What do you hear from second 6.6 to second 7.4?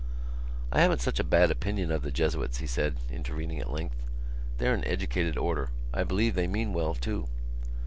well too."